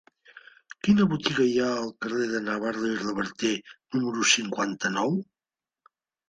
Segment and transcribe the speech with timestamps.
[0.85, 3.53] Quina botiga hi ha al carrer de Navarro i Reverter
[3.99, 5.15] número cinquanta-nou?